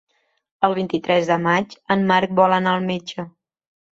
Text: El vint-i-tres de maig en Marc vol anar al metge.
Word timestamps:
El 0.67 0.71
vint-i-tres 0.77 1.27
de 1.33 1.37
maig 1.43 1.75
en 1.95 2.05
Marc 2.11 2.35
vol 2.39 2.57
anar 2.57 2.75
al 2.79 2.87
metge. 2.89 3.29